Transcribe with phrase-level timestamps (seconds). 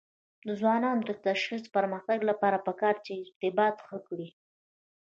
[0.47, 4.27] د ځوانانو د شخصي پرمختګ لپاره پکار ده چې ارتباط ښه کړي.